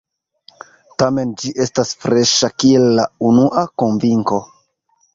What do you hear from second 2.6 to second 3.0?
kiel